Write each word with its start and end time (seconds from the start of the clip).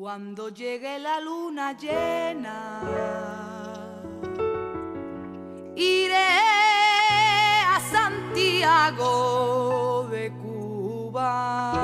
Cuando 0.00 0.48
llegue 0.48 0.98
la 0.98 1.20
luna 1.20 1.76
llena, 1.76 2.80
iré 5.76 6.16
a 7.68 7.78
Santiago 7.92 9.04
de 10.10 10.32
Cuba. 10.40 11.74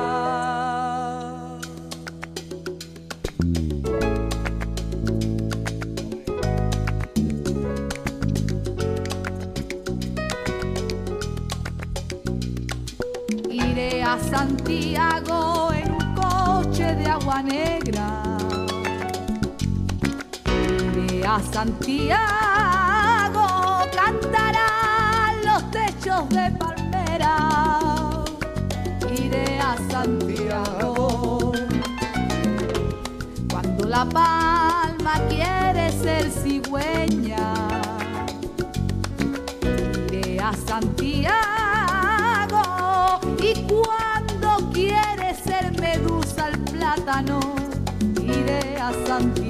Iré 13.50 14.02
a 14.02 14.18
Santiago 14.18 15.70
en 15.74 15.90
un 15.92 16.14
coche 16.14 16.94
de 16.94 17.04
agua. 17.10 17.42
A 21.26 21.40
Santiago, 21.52 22.16
cantarán 23.92 25.44
los 25.44 25.70
techos 25.72 26.28
de 26.28 26.50
palmera. 26.52 27.36
Iré 29.10 29.58
a 29.58 29.76
Santiago. 29.90 31.52
Cuando 33.50 33.84
la 33.86 34.04
palma 34.04 35.20
quiere 35.28 35.90
ser 35.90 36.30
cigüeña. 36.30 37.54
Iré 40.12 40.38
a 40.38 40.52
Santiago 40.52 41.32
y 43.40 43.54
cuando 43.64 44.70
quiere 44.72 45.34
ser 45.34 45.72
medusa 45.80 46.48
el 46.48 46.58
plátano, 46.60 47.40
iré 48.22 48.78
a 48.80 48.92
Santiago. 49.06 49.45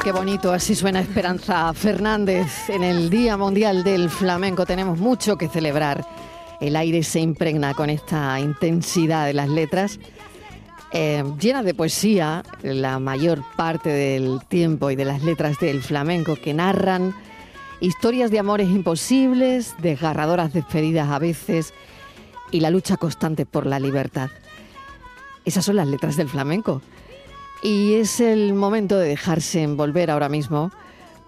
Qué 0.00 0.12
bonito, 0.12 0.52
así 0.52 0.74
suena 0.74 1.00
Esperanza 1.00 1.72
Fernández. 1.74 2.70
En 2.70 2.82
el 2.82 3.10
Día 3.10 3.36
Mundial 3.36 3.84
del 3.84 4.08
Flamenco 4.08 4.64
tenemos 4.64 4.98
mucho 4.98 5.36
que 5.36 5.48
celebrar. 5.48 6.06
El 6.60 6.76
aire 6.76 7.02
se 7.02 7.20
impregna 7.20 7.74
con 7.74 7.90
esta 7.90 8.40
intensidad 8.40 9.26
de 9.26 9.34
las 9.34 9.48
letras, 9.48 9.98
eh, 10.92 11.22
llenas 11.38 11.64
de 11.64 11.74
poesía, 11.74 12.42
la 12.62 12.98
mayor 13.00 13.42
parte 13.56 13.90
del 13.90 14.40
tiempo 14.48 14.90
y 14.90 14.96
de 14.96 15.04
las 15.04 15.22
letras 15.22 15.58
del 15.58 15.82
flamenco 15.82 16.36
que 16.36 16.54
narran 16.54 17.14
historias 17.80 18.30
de 18.30 18.38
amores 18.38 18.68
imposibles, 18.68 19.74
desgarradoras 19.82 20.52
despedidas 20.52 21.10
a 21.10 21.18
veces 21.18 21.74
y 22.50 22.60
la 22.60 22.70
lucha 22.70 22.96
constante 22.96 23.44
por 23.44 23.66
la 23.66 23.78
libertad. 23.78 24.30
Esas 25.44 25.64
son 25.64 25.76
las 25.76 25.88
letras 25.88 26.16
del 26.16 26.28
flamenco. 26.28 26.80
Y 27.62 27.94
es 27.94 28.18
el 28.18 28.54
momento 28.54 28.98
de 28.98 29.08
dejarse 29.08 29.62
envolver 29.62 30.10
ahora 30.10 30.28
mismo 30.28 30.72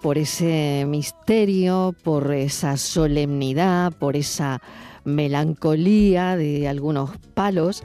por 0.03 0.19
ese 0.19 0.85
misterio, 0.87 1.95
por 2.03 2.35
esa 2.35 2.77
solemnidad, 2.77 3.93
por 3.93 4.17
esa 4.17 4.61
melancolía 5.05 6.37
de 6.37 6.67
algunos 6.67 7.11
palos, 7.35 7.85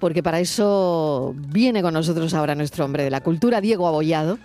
porque 0.00 0.24
para 0.24 0.40
eso 0.40 1.36
viene 1.36 1.82
con 1.82 1.94
nosotros 1.94 2.34
ahora 2.34 2.56
nuestro 2.56 2.84
hombre 2.84 3.04
de 3.04 3.10
la 3.10 3.22
cultura, 3.22 3.60
Diego 3.60 3.86
Abollado, 3.86 4.38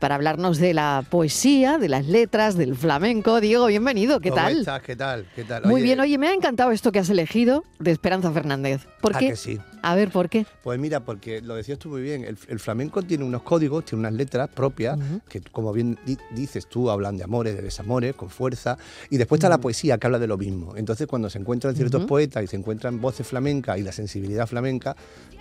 para 0.00 0.14
hablarnos 0.16 0.58
de 0.58 0.74
la 0.74 1.04
poesía, 1.08 1.78
de 1.78 1.88
las 1.88 2.06
letras, 2.06 2.56
del 2.56 2.74
flamenco. 2.74 3.40
Diego, 3.40 3.66
bienvenido, 3.66 4.18
¿qué 4.20 4.30
¿Cómo 4.30 4.42
tal? 4.42 4.58
estás? 4.60 4.82
¿Qué 4.82 4.96
tal? 4.96 5.26
¿Qué 5.36 5.44
tal? 5.44 5.66
Muy 5.66 5.82
bien, 5.82 6.00
oye, 6.00 6.16
me 6.18 6.26
ha 6.28 6.32
encantado 6.32 6.72
esto 6.72 6.90
que 6.90 6.98
has 6.98 7.10
elegido 7.10 7.64
de 7.78 7.90
Esperanza 7.92 8.32
Fernández. 8.32 8.86
¿Por 9.02 9.14
¿a 9.14 9.18
qué? 9.18 9.28
que 9.28 9.36
sí? 9.36 9.58
A 9.82 9.94
ver, 9.94 10.10
¿por 10.10 10.28
qué? 10.28 10.44
Pues 10.62 10.78
mira, 10.78 11.00
porque 11.00 11.40
lo 11.40 11.54
decías 11.54 11.78
tú 11.78 11.88
muy 11.90 12.02
bien, 12.02 12.24
el, 12.24 12.36
el 12.48 12.58
flamenco 12.58 13.02
tiene 13.02 13.24
unos 13.24 13.42
códigos, 13.42 13.84
tiene 13.86 14.00
unas 14.00 14.12
letras 14.12 14.48
propias, 14.48 14.98
que 15.28 15.40
como 15.40 15.72
bien 15.72 15.98
di- 16.04 16.18
dices 16.34 16.66
tú, 16.66 16.90
hablan 16.90 17.16
de 17.16 17.24
amores, 17.24 17.54
de 17.56 17.62
desamores, 17.62 18.14
con 18.14 18.28
fuerza, 18.30 18.76
y 19.10 19.16
después 19.16 19.38
está 19.38 19.48
la 19.48 19.58
poesía 19.58 19.96
que 19.98 20.06
habla 20.06 20.18
de 20.18 20.26
lo 20.26 20.36
mismo. 20.36 20.76
Entonces 20.76 21.06
cuando 21.06 21.30
se 21.30 21.38
encuentran 21.38 21.74
ciertos 21.76 22.04
poetas 22.06 22.42
y 22.44 22.46
se 22.46 22.56
encuentran 22.56 23.00
voces 23.00 23.26
flamencas 23.26 23.78
y 23.78 23.82
la 23.82 23.92
sensibilidad 23.92 24.46
flamenca, 24.46 24.96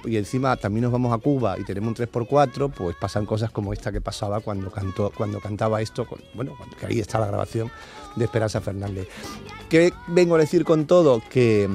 y 0.05 0.15
encima 0.15 0.55
también 0.55 0.83
nos 0.83 0.91
vamos 0.93 1.13
a 1.13 1.17
Cuba 1.17 1.57
y 1.59 1.65
tenemos 1.65 1.89
un 1.99 2.05
3x4, 2.05 2.71
pues 2.73 2.95
pasan 2.95 3.25
cosas 3.25 3.51
como 3.51 3.73
esta 3.73 3.91
que 3.91 3.99
pasaba 3.99 4.39
cuando, 4.39 4.48
cantó, 4.71 5.11
cuando 5.15 5.39
cantaba 5.39 5.81
esto, 5.81 6.07
bueno, 6.33 6.53
cuando- 6.57 6.75
que 6.77 6.85
ahí 6.85 6.99
está 6.99 7.19
la 7.19 7.27
grabación 7.27 7.71
de 8.15 8.25
Esperanza 8.25 8.59
Fernández. 8.59 9.07
¿Qué 9.69 9.93
vengo 10.07 10.33
a 10.35 10.39
decir 10.39 10.65
con 10.65 10.87
todo? 10.87 11.21
Que, 11.29 11.69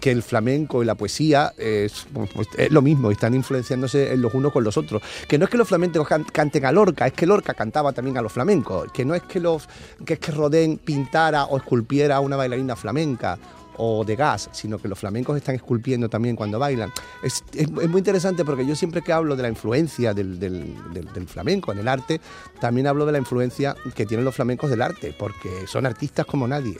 que 0.00 0.12
el 0.12 0.22
flamenco 0.22 0.82
y 0.82 0.86
la 0.86 0.94
poesía 0.94 1.52
es, 1.58 2.06
pues, 2.12 2.48
es 2.56 2.70
lo 2.70 2.80
mismo, 2.80 3.10
están 3.10 3.34
influenciándose 3.34 4.12
en 4.12 4.22
los 4.22 4.32
unos 4.34 4.52
con 4.52 4.62
los 4.62 4.76
otros. 4.76 5.02
Que 5.28 5.36
no 5.36 5.44
es 5.46 5.50
que 5.50 5.56
los 5.56 5.66
flamencos 5.66 6.06
can- 6.06 6.22
canten 6.24 6.64
a 6.64 6.70
Lorca, 6.70 7.08
es 7.08 7.12
que 7.12 7.26
Lorca 7.26 7.52
cantaba 7.54 7.92
también 7.92 8.16
a 8.18 8.22
los 8.22 8.32
flamencos. 8.32 8.90
Que 8.92 9.04
no 9.04 9.16
es 9.16 9.22
que, 9.22 9.40
los, 9.40 9.68
que, 10.06 10.14
es 10.14 10.18
que 10.20 10.30
Rodén 10.30 10.78
pintara 10.78 11.44
o 11.46 11.56
esculpiera 11.56 12.16
a 12.16 12.20
una 12.20 12.36
bailarina 12.36 12.76
flamenca 12.76 13.36
o 13.76 14.04
de 14.04 14.16
gas, 14.16 14.48
sino 14.52 14.78
que 14.78 14.88
los 14.88 14.98
flamencos 14.98 15.36
están 15.36 15.54
esculpiendo 15.54 16.08
también 16.08 16.36
cuando 16.36 16.58
bailan. 16.58 16.90
Es, 17.22 17.42
muy 17.70 17.98
interesante 17.98 18.44
porque 18.44 18.66
yo 18.66 18.76
siempre 18.76 19.02
que 19.02 19.12
hablo 19.12 19.36
de 19.36 19.42
la 19.42 19.48
influencia 19.48 20.14
del 20.14 21.26
flamenco 21.26 21.72
en 21.72 21.78
el 21.78 21.88
arte, 21.88 22.20
también 22.60 22.86
hablo 22.86 23.06
de 23.06 23.12
la 23.12 23.18
influencia 23.18 23.76
que 23.94 24.06
tienen 24.06 24.24
los 24.24 24.34
flamencos 24.34 24.70
del 24.70 24.82
arte, 24.82 25.14
porque 25.18 25.66
son 25.66 25.86
artistas 25.86 26.26
como 26.26 26.46
nadie. 26.46 26.76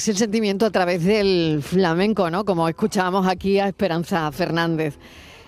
Es 0.00 0.08
el 0.08 0.16
sentimiento 0.16 0.64
a 0.64 0.70
través 0.70 1.04
del 1.04 1.60
flamenco, 1.62 2.30
¿no? 2.30 2.46
Como 2.46 2.66
escuchábamos 2.66 3.26
aquí 3.26 3.58
a 3.58 3.68
Esperanza 3.68 4.32
Fernández, 4.32 4.96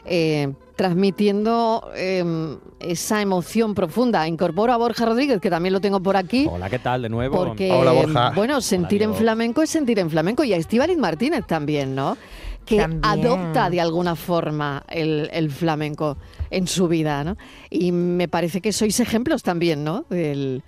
eh, 0.05 0.53
transmitiendo 0.77 1.91
eh, 1.97 2.59
esa 2.79 3.23
emoción 3.23 3.75
profunda. 3.75 4.29
Incorporo 4.29 4.75
a 4.75 4.77
Borja 4.77 5.07
Rodríguez, 5.07 5.41
que 5.41 5.49
también 5.49 5.73
lo 5.73 5.81
tengo 5.81 6.03
por 6.03 6.19
aquí. 6.19 6.47
Hola, 6.51 6.69
¿qué 6.69 6.79
tal? 6.79 7.01
De 7.01 7.09
nuevo. 7.09 7.35
Porque, 7.35 7.73
Hola, 7.73 7.93
Borja. 7.93 8.33
bueno, 8.33 8.61
sentir 8.61 9.03
en 9.03 9.15
flamenco 9.15 9.63
es 9.63 9.71
sentir 9.71 9.99
en 9.99 10.11
flamenco. 10.11 10.45
Y 10.45 10.53
a 10.53 10.59
Estíbaliz 10.59 10.99
Martínez 10.99 11.47
también, 11.47 11.95
¿no? 11.95 12.19
Que 12.67 12.77
También. 12.77 13.01
adopta 13.03 13.71
de 13.71 13.81
alguna 13.81 14.17
forma 14.17 14.85
el, 14.91 15.31
el 15.33 15.51
flamenco 15.51 16.19
en 16.51 16.67
su 16.69 16.89
vida, 16.89 17.25
¿no? 17.25 17.39
Y 17.71 17.91
me 17.91 18.29
parece 18.29 18.61
que 18.61 18.71
sois 18.71 19.01
ejemplos 19.01 19.43
también, 19.43 19.83
¿no? 19.83 20.05
Del, 20.11 20.63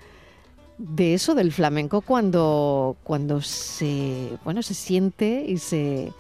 de 0.78 1.14
eso, 1.14 1.34
del 1.34 1.52
flamenco, 1.52 2.00
cuando, 2.00 2.96
cuando 3.04 3.40
se, 3.40 4.30
bueno, 4.44 4.62
se 4.62 4.74
siente 4.74 5.44
y 5.46 5.58
se, 5.58 6.12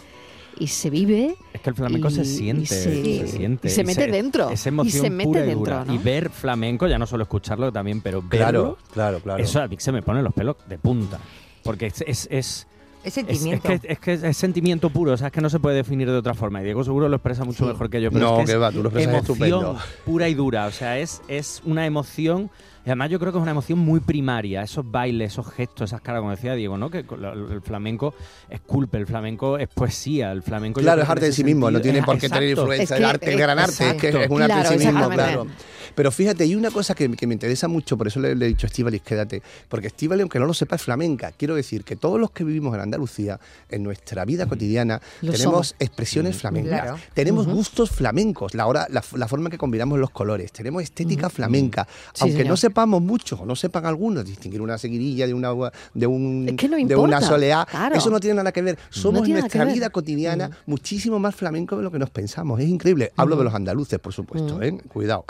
y 0.58 0.66
se 0.68 0.90
vive. 0.90 1.36
Es 1.52 1.60
que 1.60 1.70
el 1.70 1.76
flamenco 1.76 2.08
y- 2.08 2.12
se 2.12 2.22
y 2.22 2.24
siente, 2.24 2.66
se- 2.66 2.82
se, 2.84 3.26
siente. 3.28 3.68
y 3.68 3.70
se 3.70 3.84
mete 3.84 4.06
dentro, 4.06 4.50
Esa 4.50 4.68
y 4.68 4.72
emoción 4.72 5.02
se 5.02 5.10
mete 5.10 5.26
pura 5.28 5.40
y 5.40 5.46
dentro, 5.46 5.58
dura. 5.58 5.84
¿no? 5.84 5.94
Y 5.94 5.98
ver 5.98 6.30
flamenco, 6.30 6.86
ya 6.86 6.98
no 6.98 7.06
solo 7.06 7.24
escucharlo 7.24 7.72
también, 7.72 8.00
pero 8.00 8.20
verlo, 8.22 8.28
Claro, 8.30 8.78
claro, 8.92 9.20
claro. 9.20 9.42
eso 9.42 9.60
a 9.60 9.68
mí 9.68 9.76
se 9.78 9.90
me 9.92 10.02
pone 10.02 10.22
los 10.22 10.32
pelos 10.32 10.56
de 10.68 10.78
punta. 10.78 11.18
Porque 11.62 11.86
es... 11.86 12.02
es, 12.06 12.28
es 12.30 12.66
Es 13.02 13.18
es- 13.18 13.24
es 13.28 13.38
sentimiento. 13.38 13.68
que, 13.68 13.80
es 13.92 13.98
que 13.98 14.12
es 14.12 14.36
sentimiento 14.36 14.88
puro, 14.90 15.12
o 15.12 15.16
sea, 15.16 15.26
es 15.28 15.32
que 15.32 15.40
no 15.40 15.50
se 15.50 15.58
puede 15.58 15.76
definir 15.76 16.08
de 16.10 16.16
otra 16.16 16.34
forma. 16.34 16.60
Y 16.60 16.64
Diego 16.64 16.84
seguro 16.84 17.08
lo 17.08 17.16
expresa 17.16 17.44
mucho 17.44 17.64
Sí. 17.64 17.72
mejor 17.72 17.90
que 17.90 18.00
yo. 18.00 18.10
Pero 18.12 18.24
No, 18.24 18.32
es 18.34 18.40
que 18.40 18.46
que 18.46 18.52
es 18.52 18.60
va, 18.62 18.70
tú 18.70 18.82
lo 18.82 18.88
expresas 18.90 19.12
emoción 19.14 19.36
estupendo. 19.36 19.78
pura 20.04 20.28
y 20.28 20.34
dura. 20.34 20.66
O 20.66 20.70
sea, 20.70 20.98
es, 20.98 21.20
es 21.28 21.60
una 21.64 21.84
emoción 21.86 22.50
Y 22.84 22.90
además 22.90 23.10
yo 23.10 23.18
creo 23.18 23.32
que 23.32 23.38
es 23.38 23.42
una 23.42 23.52
emoción 23.52 23.78
muy 23.78 24.00
primaria, 24.00 24.62
esos 24.62 24.88
bailes, 24.90 25.32
esos 25.32 25.50
gestos, 25.52 25.90
esas 25.90 26.00
caras, 26.02 26.20
como 26.20 26.32
decía 26.32 26.54
Diego, 26.54 26.76
¿no? 26.76 26.90
Que 26.90 26.98
el 26.98 27.62
flamenco 27.62 28.14
es 28.50 28.60
culpa, 28.60 28.98
el 28.98 29.06
flamenco 29.06 29.56
es 29.58 29.68
poesía, 29.68 30.30
el 30.32 30.42
flamenco... 30.42 30.80
Claro, 30.80 31.02
es 31.02 31.08
arte 31.08 31.26
en 31.26 31.32
sí 31.32 31.44
mismo, 31.44 31.70
no 31.70 31.80
tiene 31.80 32.02
por 32.02 32.18
qué 32.18 32.28
tener 32.28 32.50
influencia 32.50 32.84
Es 32.84 32.90
el 32.90 32.98
que- 32.98 33.04
arte, 33.04 33.32
el 33.32 33.38
gran 33.38 33.58
arte, 33.58 33.90
es 33.90 33.94
que 33.94 34.08
es 34.24 34.30
un 34.30 34.42
arte 34.42 34.74
en 34.74 34.80
sí 34.80 34.86
mismo, 34.86 35.08
claro. 35.08 35.46
Pero 35.94 36.10
fíjate, 36.10 36.42
hay 36.42 36.56
una 36.56 36.72
cosa 36.72 36.92
que, 36.94 37.08
que 37.12 37.26
me 37.26 37.34
interesa 37.34 37.68
mucho, 37.68 37.96
por 37.96 38.08
eso 38.08 38.18
le, 38.18 38.34
le 38.34 38.46
he 38.46 38.48
dicho 38.48 38.66
a 38.66 38.68
Estíbaliz, 38.68 39.00
quédate, 39.02 39.42
porque 39.68 39.86
Estíbaliz, 39.86 40.22
aunque 40.22 40.40
no 40.40 40.46
lo 40.46 40.52
sepa, 40.52 40.74
es 40.74 40.82
flamenca. 40.82 41.30
Quiero 41.30 41.54
decir 41.54 41.84
que 41.84 41.94
todos 41.94 42.18
los 42.20 42.32
que 42.32 42.42
vivimos 42.42 42.74
en 42.74 42.80
Andalucía, 42.80 43.38
en 43.70 43.84
nuestra 43.84 44.24
vida 44.24 44.46
cotidiana, 44.46 45.00
Lo 45.22 45.30
tenemos 45.32 45.68
somos. 45.68 45.76
expresiones 45.78 46.36
flamencas, 46.36 46.82
Claro. 46.82 46.98
tenemos 47.14 47.46
gustos 47.46 47.90
flamencos, 47.92 48.54
la, 48.54 48.66
hora, 48.66 48.88
la, 48.90 49.04
la 49.16 49.28
forma 49.28 49.48
que 49.50 49.56
combinamos 49.56 49.98
los 50.00 50.10
colores, 50.10 50.50
tenemos 50.52 50.82
estética 50.82 51.30
flamenca, 51.30 51.86
Sí, 52.12 52.22
aunque 52.22 52.38
señor. 52.38 52.50
no 52.50 52.56
sepamos 52.74 53.00
mucho 53.02 53.36
o 53.40 53.46
no 53.46 53.54
sepan 53.54 53.86
algunos 53.86 54.24
distinguir 54.24 54.60
una 54.60 54.76
seguirilla 54.78 55.28
de 55.28 55.32
una 55.34 55.52
de 55.94 56.06
un 56.08 56.46
Es 56.48 56.56
que 56.56 56.68
no 56.68 56.76
de 56.76 56.96
una 56.96 57.20
soleá, 57.20 57.64
claro. 57.70 57.94
eso 57.94 58.10
no 58.10 58.18
tiene 58.18 58.34
nada 58.34 58.50
que 58.50 58.62
ver. 58.62 58.76
Somos 58.90 59.28
nuestra 59.28 59.64
ver. 59.64 59.74
vida 59.74 59.90
cotidiana 59.90 60.50
muchísimo 60.66 61.20
más 61.20 61.36
flamenco 61.36 61.76
de 61.76 61.84
lo 61.84 61.92
que 61.92 62.00
nos 62.00 62.10
pensamos. 62.10 62.58
Es 62.58 62.68
increíble. 62.68 63.12
Hablo 63.16 63.36
de 63.36 63.44
los 63.44 63.54
andaluces, 63.54 64.00
por 64.00 64.12
supuesto, 64.12 64.60
¿eh? 64.60 64.76
Cuidado. 64.92 65.24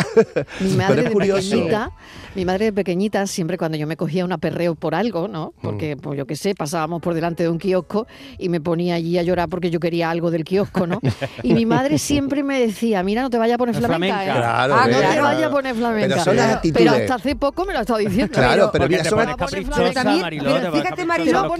Mi 0.61 0.69
Pero 0.69 0.77
madre 0.79 1.03
es 1.03 1.09
de 1.09 1.13
curioso. 1.13 1.51
pequeñita, 1.51 1.91
mi 2.35 2.45
madre 2.47 2.65
de 2.67 2.73
pequeñita, 2.73 3.27
siempre 3.27 3.59
cuando 3.59 3.77
yo 3.77 3.87
me 3.87 3.99
cogía 3.99 4.25
un 4.25 4.33
aperreo 4.33 4.75
por 4.75 4.95
algo, 4.95 5.29
¿no? 5.29 5.53
Porque, 5.61 5.99
pues 5.99 6.17
yo 6.17 6.27
qué 6.27 6.37
sé, 6.37 6.55
pasábamos 6.55 7.03
por 7.03 7.13
delante 7.13 7.43
de 7.43 7.51
un 7.51 7.59
kiosco 7.59 8.07
y 8.39 8.49
me 8.49 8.63
ponía 8.63 8.95
allí 8.95 9.19
a 9.19 9.23
llorar 9.23 9.51
porque 9.51 9.71
yo 9.71 9.81
quería 9.81 10.09
algo 10.09 10.31
del 10.31 10.45
kiosco, 10.45 10.87
¿no? 10.87 10.99
Y 11.43 11.53
mi 11.53 11.67
madre 11.67 11.99
siempre 11.99 12.43
me 12.43 12.59
decía, 12.59 13.03
mira, 13.03 13.21
no 13.21 13.29
te 13.29 13.37
vayas 13.37 13.57
a 13.57 13.59
poner 13.59 13.75
Es 13.75 13.85
flamenca, 13.85 14.15
flamenca. 14.17 14.35
¿eh? 14.35 14.39
Claro, 14.41 14.75
Ah, 14.77 14.87
no 14.87 14.97
claro. 14.99 15.15
te 15.15 15.21
vayas 15.21 15.43
a 15.43 15.51
poner 15.51 15.75
flamenca. 15.75 16.09
Pero 16.15 16.25
son 16.25 16.37
las 16.37 16.47
Pero 16.47 16.57
actitudes. 16.57 16.93
hasta 16.93 17.15
hace 17.17 17.34
poco 17.39 17.65
me 17.65 17.73
lo 17.73 17.79
ha 17.79 17.83
estado 17.83 17.99
diciendo. 17.99 18.33
Claro, 18.35 18.71
pero 18.73 18.89
mira, 18.89 19.03
Pero 19.03 19.37
caprichosa, 19.37 19.93
también- 19.93 20.21
Mariló, 20.21 20.73
fíjate, 20.73 20.97
Te 20.97 21.05
Mariló. 21.05 21.55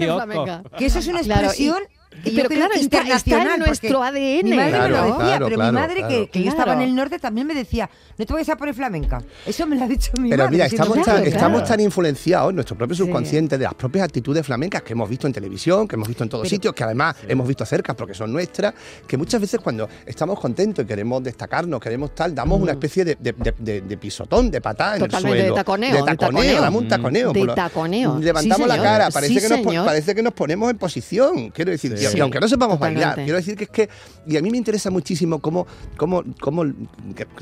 Que 0.77 0.87
eso 0.87 0.99
es 0.99 1.07
una 1.07 1.21
expresión. 1.21 1.79
Y 2.25 2.31
yo 2.31 2.37
pero 2.37 2.49
claro, 2.49 2.71
que 2.73 2.81
está- 2.81 2.99
está 2.99 2.99
en 2.99 3.05
internacional, 3.05 3.59
nuestro 3.59 4.03
ADN, 4.03 4.45
Mi 4.51 4.57
madre 4.57 4.65
me 4.73 4.79
Claro, 4.79 4.89
lo 4.89 5.03
decía, 5.05 5.17
claro, 5.25 5.47
pero 5.47 5.57
claro, 5.57 5.73
mi 5.73 5.79
madre, 5.79 5.95
claro. 5.97 6.09
que, 6.09 6.29
que 6.31 6.43
yo 6.43 6.51
estaba 6.51 6.73
en 6.75 6.81
el 6.83 6.95
norte, 6.95 7.19
también 7.19 7.47
me 7.47 7.55
decía, 7.55 7.91
no 8.17 8.27
te 8.27 8.33
vayas 8.33 8.49
a 8.51 8.57
poner 8.57 8.75
flamenca. 8.75 9.23
Eso 9.47 9.67
me 9.67 9.77
lo 9.77 9.85
ha 9.85 9.89
dicho 9.89 10.13
mi 10.21 10.31
Pero 10.31 10.45
madre. 10.45 10.53
mira, 10.57 10.69
siendo 10.69 10.85
estamos, 10.87 11.05
tan, 11.07 11.15
claro. 11.17 11.31
estamos 11.31 11.65
tan 11.65 11.81
influenciados 11.81 12.51
en 12.51 12.55
nuestro 12.57 12.77
propio 12.77 12.95
Sí. 12.97 13.03
subconsciente 13.03 13.59
de 13.59 13.65
las 13.65 13.75
propias 13.75 14.05
actitudes 14.05 14.45
flamencas 14.47 14.83
que 14.83 14.93
hemos 14.93 15.09
visto 15.09 15.27
en 15.27 15.33
televisión, 15.33 15.89
que 15.89 15.97
hemos 15.97 16.09
visto 16.09 16.23
en 16.23 16.29
todos 16.31 16.43
Pero- 16.43 16.51
sitios, 16.51 16.75
que 16.75 16.85
además 16.85 17.17
hemos 17.29 17.47
visto 17.49 17.65
cerca 17.67 17.95
porque 17.95 18.15
son 18.15 18.33
nuestras, 18.33 18.75
que 19.07 19.17
muchas 19.17 19.41
veces 19.41 19.61
cuando 19.61 19.89
estamos 20.07 20.39
contentos 20.41 20.85
y 20.85 20.89
queremos 20.89 21.23
destacarnos, 21.23 21.81
queremos 21.81 22.15
tal, 22.15 22.35
damos 22.35 22.61
una 22.61 22.73
especie 22.73 23.05
de, 23.05 23.17
de- 23.19 23.33
de- 23.33 23.55
de- 23.59 23.81
de 23.83 23.97
pisotón, 23.97 24.51
de 24.51 24.61
patada 24.61 24.97
en 24.97 25.03
el 25.03 25.09
Totalmente, 25.09 25.39
suelo. 25.41 25.55
de 25.55 25.61
taconeo, 25.61 25.91
De 25.91 25.99
taconeo, 26.03 26.17
taconeo. 26.17 26.61
damos 26.61 26.83
un 26.83 26.89
taconeo. 26.89 27.33
De 27.33 27.47
taconeo. 27.55 28.19
Levantamos 28.21 28.67
Sí, 28.71 28.77
la 28.77 28.83
cara, 28.83 29.11
parece, 29.11 29.41
que 29.41 29.49
nos, 29.49 29.85
parece 29.85 30.15
que 30.15 30.23
nos 30.23 30.33
ponemos 30.33 30.71
en 30.71 30.79
posición. 30.79 31.51
Quiero 31.51 31.71
decir, 31.71 31.95
y- 32.09 32.13
Sí. 32.13 32.19
y 32.19 32.21
aunque 32.21 32.41
no 32.41 32.49
sepamos 32.49 32.79
bailar, 32.79 33.15
quiero 33.17 33.37
decir 33.37 33.57
que 33.57 33.65
es 33.65 33.71
que, 33.71 33.89
y 34.27 34.37
a 34.37 34.43
mí 34.43 34.51
me 34.51 34.59
interesa 34.59 34.91
muchísimo 34.91 35.39
cómo, 35.41 35.67
cómo, 35.97 36.23
cómo, 36.41 36.65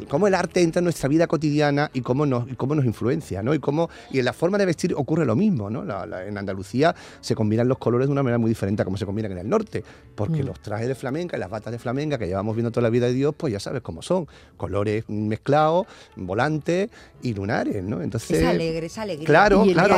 cómo 0.08 0.26
el 0.26 0.34
arte 0.34 0.62
entra 0.62 0.80
en 0.80 0.84
nuestra 0.84 1.08
vida 1.08 1.26
cotidiana 1.26 1.90
y 1.92 2.00
cómo 2.00 2.26
nos, 2.26 2.50
y 2.50 2.54
cómo 2.54 2.74
nos 2.74 2.84
influencia, 2.84 3.42
¿no? 3.42 3.54
Y 3.54 3.58
cómo, 3.58 3.88
y 4.10 4.18
en 4.18 4.24
la 4.24 4.32
forma 4.32 4.58
de 4.58 4.66
vestir 4.66 4.94
ocurre 4.96 5.24
lo 5.24 5.36
mismo, 5.36 5.70
¿no? 5.70 5.84
La- 5.84 6.06
la- 6.06 6.26
en 6.26 6.36
Andalucía 6.38 6.94
se 7.20 7.34
combinan 7.34 7.68
los 7.68 7.78
colores 7.78 8.08
de 8.08 8.12
una 8.12 8.22
manera 8.22 8.38
muy 8.38 8.48
diferente 8.48 8.82
a 8.82 8.84
como 8.84 8.96
se 8.96 9.06
combinan 9.06 9.32
en 9.32 9.38
el 9.38 9.48
norte, 9.48 9.84
porque 10.14 10.42
Mm. 10.42 10.46
los 10.46 10.60
trajes 10.60 10.88
de 10.88 10.94
flamenca 10.94 11.36
y 11.36 11.40
las 11.40 11.50
batas 11.50 11.72
de 11.72 11.78
flamenca 11.78 12.18
que 12.18 12.26
llevamos 12.26 12.54
viendo 12.56 12.70
toda 12.70 12.82
la 12.82 12.90
vida 12.90 13.06
de 13.06 13.12
Dios, 13.14 13.34
pues 13.36 13.52
ya 13.52 13.60
sabes 13.60 13.82
cómo 13.82 14.02
son, 14.02 14.26
colores 14.56 15.04
mezclados, 15.08 15.86
volantes 16.16 16.90
y 17.22 17.34
lunares, 17.34 17.82
¿no? 17.82 18.00
Entonces, 18.02 18.40
Es 18.40 18.46
alegre, 18.46 18.86
es 18.86 18.98
alegría. 18.98 19.26
Claro, 19.26 19.64
y 19.64 19.68
el, 19.70 19.74
claro, 19.74 19.96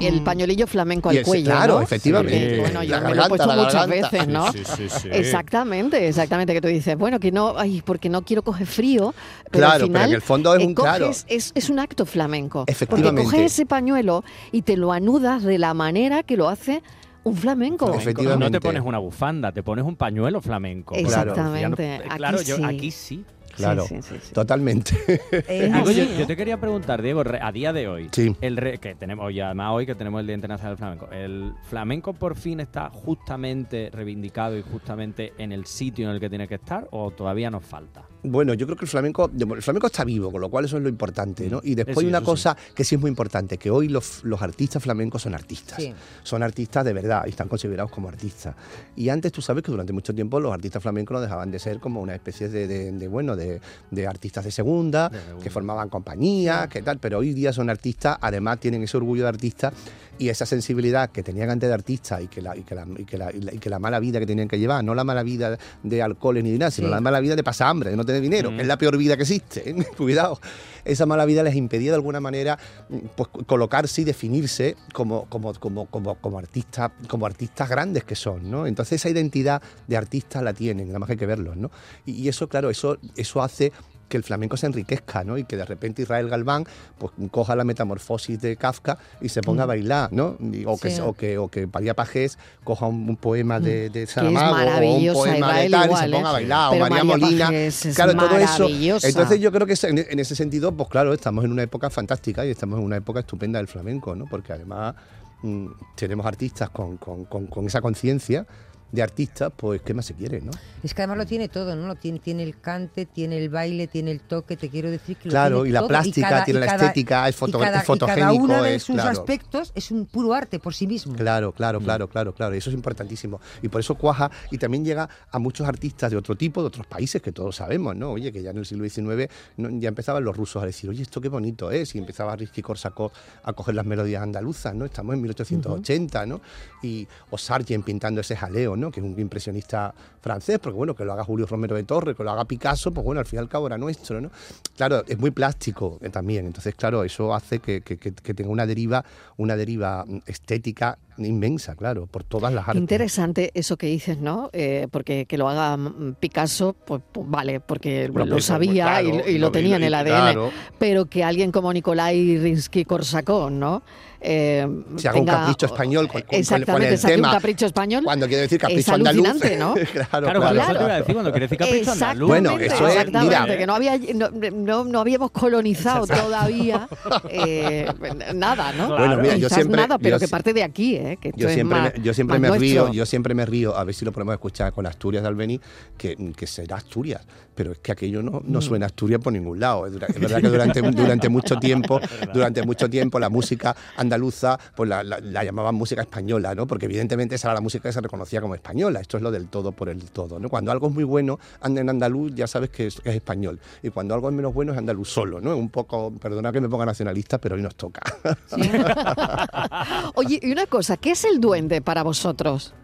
el 0.00 0.22
pañuelillo 0.22 0.66
flamenco 0.66 1.10
Y 1.12 1.16
al 1.16 1.22
ese- 1.22 1.28
cuello, 1.28 1.44
claro, 1.50 1.74
¿no? 1.76 1.82
efectivamente. 1.82 2.60
Bueno, 2.60 2.82
yo 2.82 2.90
La 3.00 3.00
me 3.08 3.14
lo 3.14 3.24
he 3.24 3.28
puesto 3.28 3.46
muchas 3.46 3.72
garganta. 3.72 3.95
Veces, 4.02 4.28
¿no? 4.28 4.52
Sí, 4.52 4.62
sí, 4.64 4.88
sí. 4.88 5.08
Exactamente, 5.12 6.08
exactamente, 6.08 6.52
que 6.52 6.60
tú 6.60 6.68
dices, 6.68 6.96
bueno, 6.96 7.18
que 7.20 7.32
no, 7.32 7.54
ay, 7.58 7.82
porque 7.84 8.08
no 8.08 8.22
quiero 8.22 8.42
coger 8.42 8.66
frío, 8.66 9.14
pero 9.50 9.66
Claro, 9.66 9.84
al 9.84 9.90
pero 9.92 10.04
en 10.04 10.12
el 10.14 10.22
fondo 10.22 10.54
es 10.54 10.64
un- 10.66 10.74
claro. 10.74 11.10
es, 11.10 11.52
es 11.54 11.70
un 11.70 11.78
acto 11.78 12.06
flamenco. 12.06 12.64
Efectivamente. 12.66 13.22
Porque 13.22 13.36
coges 13.36 13.52
ese 13.52 13.66
pañuelo 13.66 14.24
y 14.52 14.62
te 14.62 14.76
lo 14.76 14.92
anudas 14.92 15.42
de 15.42 15.58
la 15.58 15.74
manera 15.74 16.22
que 16.22 16.36
lo 16.36 16.48
hace 16.48 16.82
un 17.24 17.36
flamenco. 17.36 17.92
Efectivamente. 17.92 18.44
No 18.44 18.50
te 18.50 18.60
pones 18.60 18.82
una 18.84 18.98
bufanda, 18.98 19.50
te 19.50 19.62
pones 19.62 19.84
un 19.84 19.96
pañuelo 19.96 20.40
flamenco. 20.40 20.94
Claro. 20.94 21.30
Exactamente. 21.32 22.00
Claro, 22.16 22.38
Aquí 22.38 22.46
yo 22.46 22.64
aquí 22.64 22.90
sí. 22.90 23.24
Claro, 23.56 23.82
Sí, 23.86 23.96
sí, 23.96 24.02
sí, 24.02 24.16
sí. 24.22 24.34
totalmente. 24.34 24.92
Eh, 25.48 25.70
yo, 26.18 26.26
te 26.26 26.36
quería 26.36 26.58
preguntar, 26.60 27.02
Diego, 27.02 27.24
re- 27.24 27.40
a 27.42 27.50
día 27.52 27.72
de 27.72 27.88
hoy, 27.88 28.08
Sí. 28.12 28.34
el 28.40 28.56
re- 28.56 28.78
que 28.78 28.94
tenemos, 28.94 29.32
y 29.32 29.40
además 29.40 29.70
hoy 29.72 29.86
que 29.86 29.94
tenemos 29.94 30.20
el 30.20 30.26
Día 30.26 30.34
Internacional 30.34 30.72
del 30.76 30.78
Flamenco, 30.78 31.08
¿el 31.12 31.52
flamenco 31.68 32.12
por 32.12 32.36
fin 32.36 32.60
está 32.60 32.90
justamente 32.90 33.90
reivindicado 33.92 34.56
y 34.58 34.62
justamente 34.62 35.32
en 35.38 35.52
el 35.52 35.66
sitio 35.66 36.08
en 36.08 36.14
el 36.14 36.20
que 36.20 36.28
tiene 36.28 36.46
que 36.48 36.56
estar 36.56 36.86
o 36.90 37.10
todavía 37.10 37.50
nos 37.50 37.64
falta? 37.64 38.02
Bueno, 38.28 38.54
yo 38.54 38.66
creo 38.66 38.76
que 38.76 38.84
el 38.84 38.90
flamenco, 38.90 39.30
el 39.38 39.62
flamenco 39.62 39.86
está 39.86 40.04
vivo, 40.04 40.30
con 40.32 40.40
lo 40.40 40.48
cual 40.48 40.64
eso 40.64 40.76
es 40.76 40.82
lo 40.82 40.88
importante, 40.88 41.48
¿no? 41.48 41.60
Y 41.62 41.74
después 41.74 41.98
hay 41.98 42.06
una 42.06 42.18
sí. 42.20 42.24
cosa 42.24 42.56
que 42.74 42.84
sí 42.84 42.94
es 42.96 43.00
muy 43.00 43.08
importante, 43.08 43.58
que 43.58 43.70
hoy 43.70 43.88
los, 43.88 44.24
los 44.24 44.42
artistas 44.42 44.82
flamencos 44.82 45.22
son 45.22 45.34
artistas. 45.34 45.78
Sí. 45.80 45.92
Son 46.22 46.42
artistas 46.42 46.84
de 46.84 46.92
verdad 46.92 47.22
y 47.26 47.30
están 47.30 47.48
considerados 47.48 47.90
como 47.90 48.08
artistas. 48.08 48.54
Y 48.96 49.08
antes 49.08 49.32
tú 49.32 49.40
sabes 49.42 49.62
que 49.62 49.70
durante 49.70 49.92
mucho 49.92 50.14
tiempo 50.14 50.40
los 50.40 50.52
artistas 50.52 50.82
flamencos 50.82 51.14
no 51.14 51.20
dejaban 51.20 51.50
de 51.50 51.58
ser 51.58 51.78
como 51.80 52.00
una 52.00 52.14
especie 52.14 52.48
de, 52.48 52.66
de- 52.66 52.92
de, 52.92 53.08
bueno, 53.08 53.36
de, 53.36 53.60
de 53.90 54.06
artistas 54.06 54.44
de 54.44 54.50
segunda, 54.50 55.08
De 55.08 55.20
segunda. 55.20 55.44
que 55.44 55.50
formaban 55.50 55.88
compañías, 55.88 56.68
que 56.68 56.82
tal, 56.82 56.98
pero 56.98 57.18
hoy 57.18 57.32
día 57.32 57.52
son 57.52 57.70
artistas, 57.70 58.18
además 58.20 58.58
tienen 58.60 58.82
ese 58.82 58.96
orgullo 58.96 59.22
de 59.22 59.28
artistas 59.28 59.72
y 60.18 60.28
esa 60.28 60.46
sensibilidad 60.46 61.10
que 61.10 61.22
tenían 61.22 61.50
antes 61.50 61.68
de 61.68 61.74
artistas 61.74 62.22
y 62.22 62.28
que 62.28 62.42
la, 62.42 62.56
y 62.56 62.62
que 62.62 62.74
la, 62.74 62.86
y 62.96 63.04
que 63.04 63.18
la, 63.18 63.30
y 63.32 63.58
que 63.58 63.70
la 63.70 63.78
mala 63.78 64.00
vida 64.00 64.18
que 64.18 64.26
tenían 64.26 64.48
que 64.48 64.58
llevar, 64.58 64.82
no 64.84 64.94
la 64.94 65.04
mala 65.04 65.22
vida 65.22 65.58
de 65.82 66.02
alcoholes 66.02 66.42
ni 66.44 66.52
de 66.52 66.58
nada, 66.58 66.70
sino 66.70 66.88
Sí. 66.88 66.94
la 66.94 67.00
mala 67.00 67.20
vida 67.20 67.36
de 67.36 67.42
pasar 67.42 67.68
hambre, 67.68 67.90
de 67.90 67.96
no 67.96 68.04
tener 68.04 68.20
dinero, 68.22 68.50
que 68.50 68.62
es 68.62 68.66
la 68.66 68.78
peor 68.78 68.96
vida 68.96 69.16
que 69.16 69.22
existe. 69.22 69.68
¿eh? 69.70 69.74
Cuidado. 69.96 70.38
Esa 70.84 71.04
mala 71.06 71.24
vida 71.24 71.42
les 71.42 71.54
impedía 71.56 71.90
de 71.90 71.96
alguna 71.96 72.20
manera 72.20 72.58
mm, 72.88 72.96
pues, 73.16 73.28
colocarse 73.46 74.02
y 74.02 74.04
definirse 74.04 74.76
como, 74.92 75.26
como, 75.26 75.52
como, 75.54 75.86
como, 75.86 76.14
como 76.16 76.38
artistas, 76.38 76.92
como 77.08 77.26
artistas 77.26 77.68
grandes 77.68 78.04
que 78.04 78.14
son, 78.14 78.50
¿no? 78.50 78.66
Entonces 78.66 79.00
esa 79.00 79.08
identidad 79.08 79.60
de 79.86 79.96
artistas 79.96 80.42
la 80.42 80.52
tienen, 80.52 80.86
nada 80.88 80.98
más 81.00 81.06
que 81.08 81.12
hay 81.14 81.18
que 81.18 81.26
verlos, 81.26 81.56
¿no? 81.56 81.70
Y, 82.04 82.12
y 82.12 82.28
eso, 82.28 82.48
claro, 82.48 82.70
eso, 82.70 82.98
eso 83.16 83.42
hace 83.42 83.72
que 84.08 84.16
el 84.16 84.22
flamenco 84.22 84.56
se 84.56 84.66
enriquezca, 84.66 85.24
¿no? 85.24 85.36
Y 85.38 85.44
que 85.44 85.56
de 85.56 85.64
repente 85.64 86.02
Israel 86.02 86.28
Galván 86.28 86.64
pues 86.98 87.12
coja 87.30 87.56
la 87.56 87.64
metamorfosis 87.64 88.40
de 88.40 88.56
Kafka 88.56 88.98
y 89.20 89.28
se 89.28 89.40
ponga 89.42 89.64
a 89.64 89.66
bailar, 89.66 90.12
¿no? 90.12 90.36
Y- 90.40 90.64
o, 90.66 90.76
que, 90.78 91.00
o 91.00 91.12
que 91.14 91.38
o 91.38 91.48
que 91.48 91.66
María 91.66 91.94
Pajés 91.94 92.38
coja 92.64 92.86
un, 92.86 93.08
un 93.08 93.16
poema 93.16 93.60
de, 93.60 93.90
de 93.90 94.06
Saramago 94.06 94.54
o 94.56 94.96
un 94.96 95.14
poema 95.14 95.46
de 95.58 95.70
tal 95.70 95.90
y 95.90 95.96
se 95.96 96.08
ponga 96.10 96.28
a 96.28 96.30
¿eh? 96.30 96.32
bailar, 96.34 96.70
Pero 96.70 96.84
o 96.84 96.88
María, 96.88 97.04
María 97.04 97.26
Molina, 97.26 97.50
es 97.54 97.88
claro, 97.94 98.14
todo 98.14 98.38
eso. 98.38 98.66
Entonces 99.06 99.40
yo 99.40 99.52
creo 99.52 99.66
que 99.66 99.74
en, 99.82 99.98
en 99.98 100.18
ese 100.20 100.34
sentido, 100.36 100.72
pues 100.76 100.88
claro, 100.88 101.12
estamos 101.12 101.44
en 101.44 101.52
una 101.52 101.62
época 101.62 101.90
fantástica 101.90 102.44
y 102.46 102.50
estamos 102.50 102.78
en 102.78 102.84
una 102.84 102.96
época 102.96 103.20
estupenda 103.20 103.58
del 103.58 103.68
flamenco, 103.68 104.14
¿no? 104.14 104.26
Porque 104.26 104.52
además 104.52 104.94
mm, 105.42 105.66
tenemos 105.96 106.24
artistas 106.26 106.70
con, 106.70 106.96
con- 106.96 107.24
con- 107.26 107.46
con 107.46 107.66
esa 107.66 107.80
conciencia 107.80 108.46
de 108.92 109.02
artistas, 109.02 109.52
pues 109.56 109.82
¿qué 109.82 109.92
más 109.94 110.06
se 110.06 110.14
quiere, 110.14 110.40
no? 110.40 110.52
Es 110.82 110.94
que 110.94 111.02
además 111.02 111.18
lo 111.18 111.26
tiene 111.26 111.48
todo, 111.48 111.74
¿no? 111.74 111.86
Lo 111.88 111.96
tiene, 111.96 112.18
tiene 112.20 112.44
el 112.44 112.60
cante, 112.60 113.04
tiene 113.04 113.36
el 113.36 113.48
baile, 113.50 113.88
tiene 113.88 114.10
el 114.12 114.20
toque, 114.20 114.56
te 114.56 114.70
quiero 114.70 114.90
decir 114.90 115.16
que 115.16 115.24
lo 115.28 115.32
Claro, 115.32 115.56
tiene 115.56 115.68
y 115.68 115.72
la 115.72 115.80
todo. 115.80 115.88
plástica, 115.88 116.44
tiene 116.44 116.60
y 116.60 116.64
la 116.64 116.74
estética, 116.74 117.28
es 117.28 117.34
y 117.34 117.38
foto- 117.38 117.58
cada- 117.58 117.80
es 117.80 117.84
fotogénico, 117.86 118.20
Y 118.32 118.36
cada 118.36 118.42
uno 118.44 118.62
de 118.62 118.74
es, 118.76 118.82
sus 118.84 118.94
claro. 118.94 119.10
aspectos 119.10 119.72
es 119.74 119.90
un 119.90 120.06
puro 120.06 120.32
arte 120.32 120.58
por 120.60 120.72
sí 120.72 120.86
mismo. 120.86 121.14
Claro, 121.14 121.52
claro, 121.52 121.80
Mm. 121.80 121.84
claro, 121.84 122.08
claro, 122.08 122.32
claro. 122.34 122.54
Y 122.54 122.58
eso 122.58 122.70
es 122.70 122.74
importantísimo. 122.76 123.40
Y 123.60 123.68
por 123.68 123.80
eso 123.80 123.96
cuaja 123.96 124.30
y 124.50 124.58
también 124.58 124.84
llega 124.84 125.08
a 125.30 125.38
muchos 125.40 125.66
artistas 125.66 126.10
de 126.12 126.16
otro 126.16 126.36
tipo, 126.36 126.60
de 126.62 126.68
otros 126.68 126.86
países 126.86 127.20
que 127.20 127.32
todos 127.32 127.56
sabemos, 127.56 127.96
¿no? 127.96 128.12
Oye, 128.12 128.30
que 128.32 128.40
ya 128.42 128.50
en 128.50 128.58
el 128.58 128.66
siglo 128.66 128.88
XIX 128.88 129.28
no- 129.56 129.68
ya 129.80 129.88
empezaban 129.88 130.22
los 130.24 130.36
rusos 130.36 130.62
a 130.62 130.66
decir, 130.66 130.88
oye, 130.88 131.02
esto 131.02 131.20
qué 131.20 131.28
bonito 131.28 131.70
es. 131.72 131.94
Y 131.94 131.98
empezaba 131.98 132.36
Risky 132.36 132.62
Korsakov 132.62 133.10
a 133.42 133.52
coger 133.52 133.74
las 133.74 133.84
melodías 133.84 134.22
andaluzas, 134.22 134.74
¿no? 134.74 134.84
Estamos 134.84 135.14
en 135.14 135.22
1880, 135.22 136.24
¿no? 136.26 136.40
Y 136.82 137.06
o 137.30 137.36
Sargent 137.38 137.84
pintando 137.84 138.20
ese 138.20 138.36
jaleo, 138.36 138.75
¿no? 138.76 138.90
Que 138.90 139.00
es 139.00 139.06
un 139.06 139.18
impresionista 139.18 139.94
francés, 140.20 140.58
porque 140.60 140.76
bueno, 140.76 140.94
que 140.94 141.04
lo 141.04 141.12
haga 141.12 141.24
Julio 141.24 141.46
Romero 141.46 141.76
de 141.76 141.84
Torre, 141.84 142.14
que 142.14 142.22
lo 142.24 142.30
haga 142.30 142.44
Picasso, 142.44 142.92
pues 142.92 143.04
bueno, 143.04 143.20
al 143.20 143.26
fin 143.26 143.38
y 143.38 143.40
al 143.40 143.48
cabo 143.48 143.66
era 143.66 143.78
nuestro, 143.78 144.20
¿no? 144.20 144.30
Claro, 144.76 145.02
es 145.06 145.18
muy 145.18 145.30
plástico 145.30 145.98
eh, 146.02 146.10
también. 146.10 146.46
Entonces, 146.46 146.74
claro, 146.74 147.04
eso 147.04 147.34
hace 147.34 147.60
que, 147.60 147.80
que- 147.80 147.96
que- 147.98 148.12
tenga 148.34 148.50
una 148.50 148.66
deriva, 148.66 149.04
una 149.36 149.56
deriva 149.56 150.04
mm, 150.06 150.18
estética 150.26 150.98
inmensa, 151.18 151.74
claro, 151.76 152.06
por 152.06 152.24
todas 152.24 152.52
las 152.52 152.68
artes. 152.68 152.80
Interesante 152.80 153.50
eso 153.54 153.78
que 153.78 153.86
dices, 153.86 154.18
¿no? 154.18 154.50
Eh, 154.52 154.86
porque 154.90 155.24
que 155.24 155.38
lo 155.38 155.48
haga 155.48 155.76
mm, 155.76 156.16
Picasso, 156.20 156.74
pues, 156.74 157.00
pues 157.12 157.26
vale, 157.30 157.60
porque 157.60 158.08
Bueno, 158.12 158.34
lo 158.34 158.40
sabía 158.42 159.00
y- 159.02 159.10
claro, 159.10 159.30
y, 159.30 159.38
lo 159.38 159.50
tenía 159.50 159.76
en 159.76 159.84
el 159.84 159.94
ADN. 159.94 160.04
claro. 160.06 160.50
Pero 160.78 161.06
que 161.06 161.24
alguien 161.24 161.52
como 161.52 161.72
Nikolai 161.72 162.36
Rinsky-Korsakov, 162.38 163.50
¿no? 163.50 163.82
Eh, 164.20 164.66
Se 164.96 165.08
haga 165.08 165.20
un 165.20 165.26
capricho 165.26 165.66
español 165.66 166.08
con, 166.08 166.20
con- 166.22 166.28
con- 166.30 166.38
Exactamente, 166.38 166.86
con 167.00 167.10
el 167.10 167.16
tema. 167.16 167.28
un 167.28 167.34
capricho 167.34 167.66
español. 167.66 168.04
Cuando 168.04 168.26
quiero 168.26 168.42
decir 168.42 168.58
capricho 168.60 168.94
andaluz. 168.94 169.24
alucinante, 169.26 169.56
¿no? 169.58 169.74
claro, 169.92 170.08
Claro, 170.10 170.26
claro. 170.26 170.40
claro, 170.40 170.56
eso 170.56 170.66
Claro. 170.66 170.78
te 170.78 170.84
iba 170.84 170.94
a 170.94 170.98
decir 170.98 171.14
cuando 171.14 171.30
quieres 171.32 171.50
decir 171.50 171.58
capricho 171.66 171.92
andaluz. 171.92 172.28
Bueno, 172.28 172.50
Exactamente, 172.58 172.74
eso 172.74 172.86
es, 172.88 172.94
exactamente, 172.96 173.40
mira. 173.40 173.58
que 173.58 173.66
no, 173.66 173.74
había, 173.74 173.98
no, 174.14 174.30
no- 174.52 174.84
no 174.84 175.00
habíamos 175.00 175.30
colonizado 175.30 176.06
todavía 176.06 176.88
eh, 177.30 177.86
nada, 178.34 178.72
¿no? 178.72 178.88
Bueno, 178.96 179.16
mira, 179.18 179.34
yo 179.36 179.48
Quizás 179.48 179.54
siempre- 179.62 179.80
nada, 179.82 179.98
pero 179.98 180.16
yo 180.16 180.20
que 180.20 180.28
parte 180.28 180.52
de 180.52 180.62
aquí, 180.62 180.96
¿eh? 180.96 181.18
Que 181.20 181.28
esto 181.28 181.40
Yo 181.40 181.48
es 181.48 181.54
siempre, 181.54 181.78
más- 181.80 181.92
me, 181.96 182.02
yo 182.02 182.14
siempre 182.14 182.38
más 182.38 182.50
me 182.52 182.58
río, 182.58 182.92
yo 182.92 183.06
siempre 183.06 183.34
me 183.34 183.46
río, 183.46 183.76
a 183.76 183.84
ver 183.84 183.94
si 183.94 184.04
lo 184.04 184.12
podemos 184.12 184.32
escuchar 184.34 184.72
con 184.72 184.86
Asturias 184.86 185.22
de 185.22 185.28
Albení, 185.28 185.60
que, 185.96 186.16
que 186.36 186.46
será 186.46 186.76
Asturias, 186.76 187.22
pero 187.54 187.72
es 187.72 187.78
que 187.78 187.92
aquello 187.92 188.22
no, 188.22 188.32
Mm. 188.40 188.42
no 188.52 188.60
suena 188.60 188.86
a 188.86 188.88
Asturias 188.88 189.20
por 189.22 189.32
ningún 189.32 189.60
lado. 189.60 189.86
Es, 189.86 189.92
es 189.94 190.20
verdad 190.20 190.40
que 190.40 190.48
durante, 190.48 190.80
durante 190.82 191.28
mucho 191.28 191.58
tiempo, 191.58 192.00
durante 192.34 192.62
mucho 192.64 192.88
tiempo 192.90 193.18
la 193.18 193.28
música 193.28 193.74
andaluza 194.06 194.58
pues 194.74 194.88
la, 194.88 195.02
la- 195.02 195.20
la 195.20 195.44
llamaban 195.44 195.74
música 195.74 196.00
española, 196.02 196.54
¿no? 196.54 196.66
Porque 196.66 196.86
evidentemente 196.86 197.34
esa 197.34 197.48
era 197.48 197.54
la 197.54 197.60
música 197.60 197.88
que 197.88 197.92
se 197.92 198.00
reconocía 198.00 198.40
como 198.40 198.54
española. 198.54 199.00
Esto 199.00 199.16
es 199.16 199.22
lo 199.22 199.30
del 199.30 199.48
todo 199.48 199.72
por 199.72 199.88
el 199.88 200.02
todo, 200.10 200.38
¿no? 200.38 200.48
Cuando 200.48 200.72
algo 200.72 200.88
es 200.88 200.94
muy 200.94 201.04
bueno 201.04 201.38
anda 201.60 201.80
en 201.80 201.90
andaluz, 201.90 202.32
ya 202.34 202.46
sabes 202.46 202.70
que 202.70 202.86
es, 202.86 203.00
que 203.00 203.10
es 203.10 203.16
español. 203.16 203.60
Y 203.82 203.90
cuando 203.90 204.14
algo 204.14 204.28
es 204.28 204.34
menos 204.34 204.54
bueno 204.54 204.72
es 204.72 204.78
andaluz 204.78 205.08
solo, 205.08 205.40
¿no? 205.40 205.56
Un 205.56 205.68
poco, 205.68 206.12
perdona 206.20 206.52
que 206.52 206.60
me 206.60 206.68
ponga 206.68 206.86
nacionalista, 206.86 207.38
pero 207.38 207.56
hoy 207.56 207.62
nos 207.62 207.74
toca. 207.74 208.00
Oye, 210.14 210.38
y 210.42 210.52
una 210.52 210.66
cosa, 210.66 210.96
¿qué 210.96 211.12
es 211.12 211.24
el 211.24 211.40
duende 211.40 211.80
para 211.80 212.02
vosotros? 212.02 212.74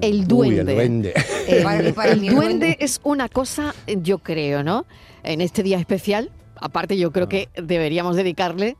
El 0.00 0.20
Uy, 0.20 0.56
duende. 0.56 0.60
el 1.48 1.62
duende. 1.62 1.94
El, 2.10 2.26
duende 2.34 2.76
es 2.80 3.00
una 3.04 3.28
cosa, 3.28 3.74
eh, 3.86 3.98
yo 4.02 4.18
creo, 4.18 4.62
¿no? 4.62 4.86
En 5.24 5.40
este 5.40 5.62
día 5.62 5.78
especial, 5.78 6.30
aparte 6.56 6.96
yo 6.96 7.10
creo 7.12 7.28
que 7.28 7.48
deberíamos 7.56 8.16
dedicarle 8.16 8.76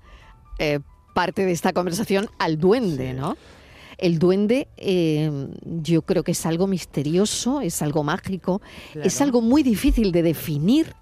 eh, 0.58 0.80
parte 1.12 1.44
de 1.44 1.52
esta 1.52 1.72
conversación 1.72 2.28
al 2.38 2.58
duende, 2.58 3.12
¿no? 3.12 3.36
El 3.98 4.18
duende 4.18 4.68
eh, 4.78 5.30
yo 5.64 6.02
creo 6.02 6.24
que 6.24 6.32
es 6.32 6.44
algo 6.44 6.66
misterioso, 6.66 7.60
es 7.60 7.82
algo 7.82 8.02
mágico, 8.02 8.60
es 8.94 9.20
algo 9.20 9.40
muy 9.40 9.62
difícil 9.62 10.10
de 10.10 10.22
definir, 10.22 10.94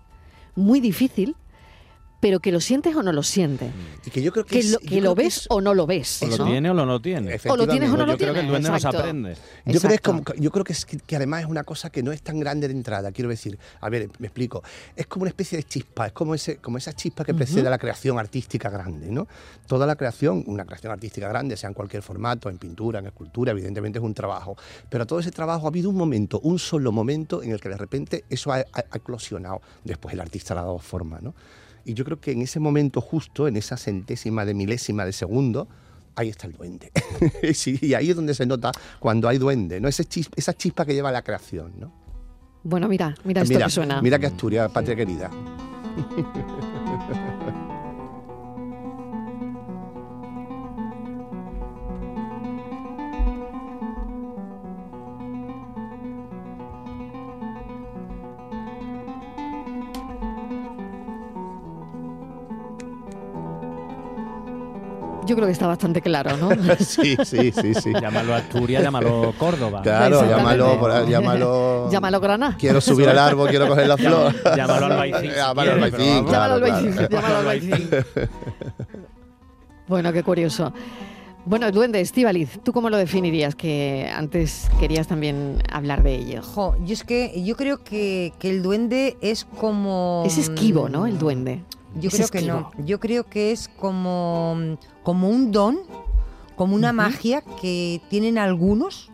muy 0.54 0.80
difícil, 0.80 1.34
pero 2.20 2.40
que 2.40 2.52
lo 2.52 2.60
sientes 2.60 2.94
o 2.94 3.02
no 3.02 3.12
lo 3.12 3.22
sientes, 3.22 3.72
Y 4.06 4.10
que 4.10 4.22
yo 4.22 4.30
creo 4.32 4.44
que, 4.44 4.50
que 4.54 4.58
es- 4.60 4.70
lo, 4.72 4.78
yo 4.80 4.80
que 4.80 4.86
creo 4.88 5.00
lo 5.02 5.14
que 5.14 5.22
ves 5.24 5.36
es- 5.38 5.46
o 5.50 5.60
no 5.60 5.74
lo 5.74 5.86
ves. 5.86 6.22
O 6.22 6.26
lo 6.26 6.36
¿no? 6.38 6.44
tiene 6.46 6.70
o 6.70 6.74
lo 6.74 6.86
no 6.86 7.00
tiene. 7.00 7.34
O 7.48 7.56
lo 7.56 7.66
tienes 7.66 7.88
o 7.90 7.92
no 7.96 7.98
Yo 8.00 8.06
lo 8.06 8.16
creo 8.18 8.34
que 8.34 8.40
el 8.40 8.46
tienes, 8.46 8.48
duende 8.50 8.70
nos 8.70 8.84
aprende. 8.84 9.34
Yo 9.66 9.80
creo, 9.80 9.88
que 9.88 9.94
es 9.94 10.00
como- 10.00 10.22
yo 10.38 10.50
creo 10.50 10.64
que, 10.64 10.72
es 10.74 10.84
que, 10.84 10.98
que 10.98 11.16
además 11.16 11.40
es 11.42 11.46
una 11.48 11.64
cosa 11.64 11.90
que 11.90 12.02
no 12.02 12.12
es 12.12 12.22
tan 12.22 12.38
grande 12.38 12.68
de 12.68 12.74
entrada, 12.74 13.10
quiero 13.12 13.30
decir. 13.30 13.58
A 13.80 13.88
ver, 13.88 14.08
me 14.18 14.26
explico. 14.26 14.62
Es 14.94 15.06
como 15.06 15.22
una 15.22 15.30
especie 15.30 15.56
de 15.58 15.64
chispa, 15.64 16.06
es 16.08 16.12
como, 16.12 16.34
ese, 16.34 16.58
como 16.58 16.76
esa 16.78 16.92
chispa 16.92 17.24
que 17.24 17.32
precede 17.34 17.66
a 17.66 17.70
la 17.70 17.78
creación 17.78 18.18
artística 18.18 18.68
grande, 18.68 19.10
¿no? 19.10 19.26
Toda 19.66 19.86
la 19.86 19.96
creación, 19.96 20.44
una 20.46 20.64
creación 20.64 20.92
artística 20.92 21.28
grande, 21.28 21.56
sea 21.56 21.68
en 21.68 21.74
cualquier 21.74 22.02
formato, 22.02 22.48
en 22.50 22.58
pintura, 22.58 22.98
en 22.98 23.06
escultura, 23.06 23.52
evidentemente 23.52 23.98
es 23.98 24.04
un 24.04 24.12
trabajo. 24.14 24.56
Pero 24.90 25.04
a 25.04 25.06
todo 25.06 25.20
ese 25.20 25.30
trabajo 25.30 25.66
ha 25.66 25.70
habido 25.70 25.88
un 25.88 25.96
momento, 25.96 26.38
un 26.40 26.58
solo 26.58 26.92
momento 26.92 27.42
en 27.42 27.52
el 27.52 27.60
que 27.60 27.70
de 27.70 27.76
repente 27.78 28.24
eso 28.28 28.52
ha, 28.52 28.56
ha- 28.58 28.64
ha 28.90 28.96
eclosionado. 28.96 29.62
Después 29.84 30.12
el 30.12 30.20
artista 30.20 30.54
le 30.54 30.60
ha 30.60 30.64
dado 30.64 30.78
forma, 30.78 31.18
¿no? 31.20 31.34
Y 31.90 31.94
yo 31.94 32.04
creo 32.04 32.20
que 32.20 32.30
en 32.30 32.40
ese 32.42 32.60
momento 32.60 33.00
justo, 33.00 33.48
en 33.48 33.56
esa 33.56 33.76
centésima 33.76 34.44
de 34.44 34.54
milésima 34.54 35.04
de 35.04 35.12
segundo, 35.12 35.66
ahí 36.14 36.28
está 36.28 36.46
el 36.46 36.52
duende. 36.52 36.92
Sí, 37.52 37.78
y 37.82 37.94
ahí 37.94 38.10
es 38.10 38.14
donde 38.16 38.32
se 38.34 38.46
nota 38.46 38.70
cuando 39.00 39.28
hay 39.28 39.38
duende, 39.38 39.80
¿no? 39.80 39.88
Ese 39.88 40.04
chis- 40.04 40.30
esa 40.36 40.54
chispa 40.54 40.86
que 40.86 40.94
lleva 40.94 41.08
a 41.08 41.12
la 41.12 41.22
creación, 41.22 41.72
¿no? 41.80 41.92
Bueno, 42.62 42.86
mira, 42.86 43.12
mira 43.24 43.42
esto 43.42 43.52
mira, 43.54 43.66
que 43.66 43.72
suena. 43.72 44.00
mira 44.02 44.18
que 44.20 44.26
Asturias, 44.26 44.70
patria 44.70 44.94
querida. 44.94 45.30
Yo 65.30 65.36
creo 65.36 65.46
que 65.46 65.52
está 65.52 65.68
bastante 65.68 66.02
claro, 66.02 66.36
¿no? 66.36 66.50
sí, 66.80 67.16
sí, 67.24 67.52
sí, 67.52 67.72
sí. 67.72 67.92
Llámalo 67.92 68.34
Asturias, 68.34 68.82
llámalo 68.82 69.32
Córdoba. 69.38 69.80
Claro, 69.80 70.28
llámalo, 70.28 71.06
llámalo. 71.08 71.88
Llámalo 71.92 72.18
Granada. 72.18 72.56
Quiero 72.58 72.80
subir 72.80 73.08
al 73.08 73.16
árbol, 73.16 73.48
quiero 73.48 73.68
coger 73.68 73.86
la 73.86 73.96
flor. 73.96 74.34
Llámalo 74.56 74.86
Albaicín 74.86 75.30
Llámalo 75.30 75.72
Albaicín, 75.72 76.26
Llámalo. 76.26 76.54
Albaicín, 76.54 77.08
llámalo 77.08 77.36
Albaicín. 77.36 77.90
Bueno, 79.86 80.12
qué 80.12 80.24
curioso. 80.24 80.72
Bueno, 81.46 81.70
duende, 81.70 82.00
Estíbaliz, 82.00 82.58
¿tú 82.64 82.72
cómo 82.72 82.90
lo 82.90 82.96
definirías? 82.96 83.54
Que 83.54 84.10
antes 84.12 84.68
querías 84.80 85.06
también 85.06 85.62
hablar 85.70 86.02
de 86.02 86.16
ello. 86.16 86.42
Jo, 86.42 86.74
yo 86.84 86.92
es 86.92 87.04
que 87.04 87.40
yo 87.44 87.54
creo 87.54 87.84
que, 87.84 88.32
que 88.40 88.50
el 88.50 88.64
duende 88.64 89.16
es 89.20 89.44
como 89.44 90.24
Es 90.26 90.38
esquivo, 90.38 90.88
¿no? 90.88 91.06
El 91.06 91.20
duende. 91.20 91.62
Yo 91.94 92.08
Es 92.08 92.14
creo 92.14 92.28
que 92.28 92.42
no. 92.42 92.70
Yo 92.84 93.00
creo 93.00 93.24
que 93.24 93.52
es 93.52 93.68
como, 93.68 94.76
como 95.02 95.28
un 95.28 95.50
don, 95.50 95.80
como 96.56 96.74
una 96.74 96.92
magia 96.92 97.42
que 97.60 98.00
tienen 98.08 98.38
algunos 98.38 99.10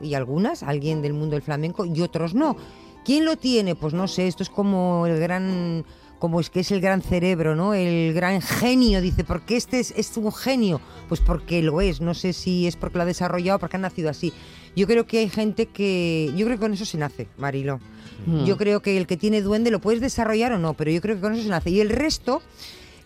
y 0.00 0.14
algunas, 0.14 0.62
alguien 0.62 1.02
del 1.02 1.12
mundo 1.12 1.34
del 1.34 1.42
flamenco 1.42 1.84
y 1.84 2.00
otros 2.00 2.34
no. 2.34 2.56
¿Quién 3.04 3.24
lo 3.24 3.36
tiene? 3.36 3.74
Pues 3.74 3.94
no 3.94 4.08
sé, 4.08 4.26
esto 4.26 4.42
es 4.42 4.50
como 4.50 5.06
el 5.06 5.18
gran 5.18 5.84
como 6.18 6.40
es 6.40 6.50
que 6.50 6.60
es 6.60 6.70
el 6.70 6.80
gran 6.80 7.02
cerebro, 7.02 7.54
¿no? 7.54 7.74
El 7.74 8.12
gran 8.12 8.40
genio, 8.40 9.00
dice, 9.00 9.24
¿por 9.24 9.42
qué 9.42 9.56
este 9.56 9.80
es, 9.80 9.92
es 9.96 10.16
un 10.16 10.32
genio? 10.32 10.80
Pues 11.08 11.20
porque 11.20 11.62
lo 11.62 11.80
es, 11.80 12.00
no 12.00 12.14
sé 12.14 12.32
si 12.32 12.66
es 12.66 12.76
porque 12.76 12.98
lo 12.98 13.02
ha 13.02 13.06
desarrollado 13.06 13.56
o 13.56 13.60
porque 13.60 13.76
ha 13.76 13.80
nacido 13.80 14.10
así. 14.10 14.32
Yo 14.76 14.86
creo 14.86 15.06
que 15.06 15.18
hay 15.18 15.28
gente 15.28 15.66
que... 15.66 16.32
Yo 16.36 16.46
creo 16.46 16.56
que 16.56 16.62
con 16.62 16.72
eso 16.72 16.84
se 16.84 16.98
nace, 16.98 17.28
Marilo. 17.36 17.80
Mm. 18.26 18.44
Yo 18.44 18.56
creo 18.56 18.80
que 18.80 18.96
el 18.96 19.06
que 19.06 19.16
tiene 19.16 19.42
duende 19.42 19.70
lo 19.70 19.80
puedes 19.80 20.00
desarrollar 20.00 20.52
o 20.52 20.58
no, 20.58 20.74
pero 20.74 20.90
yo 20.90 21.00
creo 21.00 21.16
que 21.16 21.22
con 21.22 21.34
eso 21.34 21.42
se 21.42 21.48
nace. 21.48 21.70
Y 21.70 21.80
el 21.80 21.90
resto 21.90 22.42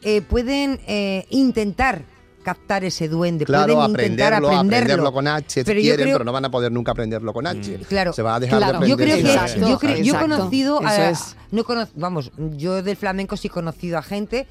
eh, 0.02 0.20
pueden 0.22 0.80
eh, 0.86 1.26
intentar 1.30 2.04
captar 2.42 2.84
ese 2.84 3.08
duende, 3.08 3.44
Claro, 3.44 3.74
pueden 3.74 3.90
intentar 3.90 4.34
aprenderlo, 4.34 4.48
aprenderlo. 4.48 4.76
aprenderlo 4.76 5.12
con 5.12 5.28
H, 5.28 5.64
Pero 5.64 5.80
quieren, 5.80 6.04
creo- 6.04 6.14
pero 6.16 6.24
no 6.24 6.32
van 6.32 6.44
a 6.44 6.50
poder 6.50 6.72
nunca 6.72 6.92
aprenderlo 6.92 7.32
con 7.32 7.46
H. 7.46 7.78
Claro. 7.88 8.12
Se 8.12 8.22
va 8.22 8.34
a 8.36 8.40
dejar 8.40 8.58
Claro. 8.58 8.80
de 8.80 8.88
Yo 8.88 8.94
aprender. 8.94 9.16
creo 9.20 9.26
que 9.26 9.30
sin 9.32 9.38
H. 9.40 9.52
Exacto, 9.52 9.68
yo, 9.70 9.78
creo- 9.78 9.96
yo 10.04 10.14
he 10.16 10.18
conocido 10.20 10.80
a, 10.84 11.10
es. 11.10 11.36
no 11.50 11.64
cono- 11.64 11.88
vamos, 11.94 12.30
yo 12.56 12.82
del 12.82 12.96
flamenco 12.96 13.36
sí 13.36 13.48
he 13.48 13.50
conocido 13.50 13.98
a 13.98 14.02
gente, 14.02 14.46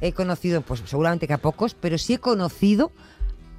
he 0.00 0.12
conocido, 0.12 0.60
pues 0.60 0.82
seguramente 0.86 1.26
que 1.26 1.32
a 1.32 1.38
pocos, 1.38 1.74
pero 1.80 1.96
sí 1.98 2.14
he 2.14 2.18
conocido 2.18 2.90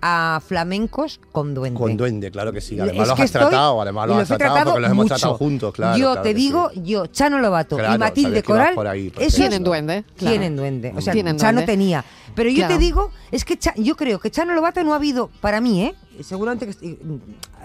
a 0.01 0.41
flamencos 0.45 1.19
con 1.31 1.53
duende. 1.53 1.79
Con 1.79 1.97
duende, 1.97 2.29
claro 2.31 2.53
que 2.53 2.61
sí. 2.61 2.75
Es 2.75 2.81
Además 2.81 3.07
los 3.07 3.19
has 3.19 3.25
estoy- 3.25 3.41
tratado, 3.41 3.81
además 3.81 4.07
los 4.07 4.15
has 4.17 4.19
los 4.21 4.31
he 4.31 4.37
tratado 4.37 4.53
tratado 4.55 4.71
porque 4.73 4.81
los 4.81 4.91
hemos 4.91 5.03
mucho. 5.05 5.15
tratado 5.15 5.37
juntos, 5.37 5.73
claro. 5.73 5.97
yo 5.97 6.05
claro 6.11 6.21
te 6.21 6.33
digo, 6.33 6.69
sí. 6.73 6.81
yo, 6.83 7.07
Chano 7.07 7.39
Lobato 7.39 7.77
Claro, 7.77 7.95
y 7.95 7.97
Matilde 7.97 8.43
Coral, 8.43 8.75
por 8.75 8.87
ahí, 8.87 9.11
esos. 9.17 9.35
Tienen 9.35 9.63
duende. 9.63 10.03
claro. 10.15 10.31
tienen 10.33 10.55
duende. 10.55 10.93
O 10.95 11.01
sea, 11.01 11.13
Tienen 11.13 11.37
Chano 11.37 11.59
duende. 11.61 11.71
tenía. 11.73 12.05
Pero 12.35 12.49
yo 12.49 12.57
Claro. 12.57 12.73
te 12.75 12.79
digo, 12.79 13.11
es 13.31 13.43
que 13.43 13.57
yo 13.77 13.95
creo 13.95 14.19
que 14.19 14.29
Chano 14.29 14.53
Lobato 14.53 14.83
no 14.83 14.93
ha 14.93 14.97
habido, 14.97 15.29
para 15.41 15.59
mí, 15.61 15.83
¿eh? 15.83 15.95
Seguramente 16.21 16.65
que 16.65 16.71
estoy- 16.71 16.99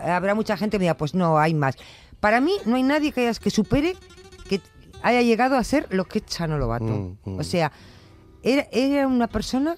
habrá 0.03 0.35
mucha 0.35 0.57
gente 0.57 0.77
que 0.77 0.79
me 0.79 0.85
diga, 0.85 0.95
pues 0.97 1.15
no, 1.15 1.39
hay 1.39 1.53
más. 1.55 1.75
Para 2.21 2.41
mí 2.41 2.53
no 2.65 2.77
hay 2.77 2.83
nadie 2.83 3.12
que, 3.12 3.21
hayas- 3.29 3.39
que 3.41 3.51
supere 3.51 3.95
que 4.49 4.61
haya 5.03 5.21
llegado 5.21 5.57
a 5.57 5.65
ser 5.65 5.87
lo 5.91 6.05
que 6.07 6.21
es 6.21 6.25
Chano 6.27 6.57
Lobato. 6.57 6.85
Mm, 6.85 7.17
mm. 7.25 7.39
O 7.41 7.43
sea, 7.45 7.73
era, 8.43 8.67
era 8.73 9.07
una 9.07 9.27
persona 9.29 9.77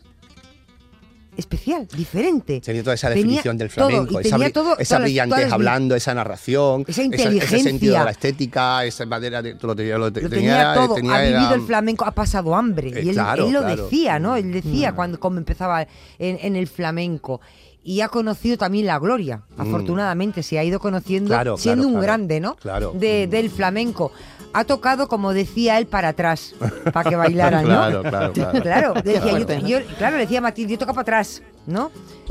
especial, 1.36 1.86
diferente. 1.96 2.60
Tenía 2.60 2.82
toda 2.82 2.94
esa 2.94 3.08
Tenía 3.08 3.22
definición 3.22 3.58
del 3.58 3.68
todo, 3.70 3.88
flamenco, 3.88 4.20
y 4.20 4.26
esa, 4.26 4.50
todo- 4.50 4.78
esa 4.78 4.98
brillantez 4.98 5.52
hablando, 5.52 5.94
esa 5.94 6.14
narración, 6.14 6.84
Esa 6.86 7.02
ese 7.02 7.10
sentido 7.18 7.30
inteligencia. 7.32 7.98
de 7.98 8.04
la 8.04 8.10
estética, 8.10 8.84
esa 8.84 9.06
manera 9.06 9.42
de 9.42 9.56
lo 9.60 9.74
tenía, 9.76 9.98
lo 9.98 10.12
te- 10.12 10.22
Lo 10.22 10.28
tenía, 10.30 10.56
tenía, 10.58 10.74
todo, 10.74 10.94
tenía- 10.94 11.14
ha 11.16 11.20
vivido 11.22 11.40
era- 11.46 11.54
el 11.54 11.62
flamenco, 11.62 12.04
ha 12.04 12.12
pasado 12.12 12.54
hambre. 12.54 12.88
Eh, 12.88 13.02
y 13.04 13.08
él, 13.10 13.14
claro, 13.14 13.46
él 13.46 13.52
lo 13.52 13.60
claro. 13.60 13.84
decía, 13.84 14.18
¿no? 14.18 14.36
Él 14.36 14.52
decía 14.52 14.92
Mm. 14.92 14.94
cuando 14.94 15.20
como 15.20 15.38
empezaba 15.38 15.82
en, 16.18 16.38
en 16.40 16.56
el 16.56 16.66
flamenco. 16.66 17.40
Y 17.86 18.00
ha 18.00 18.08
conocido 18.08 18.56
también 18.56 18.86
la 18.86 18.98
gloria, 18.98 19.42
afortunadamente, 19.58 20.42
se 20.42 20.58
ha 20.58 20.64
ido 20.64 20.80
conociendo, 20.80 21.28
Mm. 21.28 21.34
Claro, 21.34 21.56
siendo 21.58 21.82
claro, 21.82 21.88
un 21.88 21.92
claro. 21.94 22.02
grande, 22.02 22.40
¿no? 22.40 22.56
Claro. 22.56 22.92
De- 22.94 23.26
Mm. 23.26 23.30
Del 23.30 23.50
flamenco. 23.50 24.10
Ha 24.54 24.64
tocado, 24.64 25.08
como 25.08 25.32
decía 25.34 25.78
él, 25.78 25.86
para 25.86 26.08
atrás, 26.08 26.54
para 26.92 27.10
que 27.10 27.16
bailaran, 27.16 27.62
¿no? 27.64 27.68
Claro, 27.70 28.02
claro, 28.02 28.32
claro. 28.32 28.62
Claro, 28.62 28.94
decía, 29.02 29.38
yo, 29.38 29.66
yo- 29.66 29.86
claro, 29.98 30.16
le 30.16 30.22
decía 30.22 30.38
a 30.38 30.42
Matilde, 30.42 30.72
yo 30.74 30.78
toco 30.78 30.92
para 30.94 31.02
atrás, 31.02 31.42
¿no? 31.66 31.90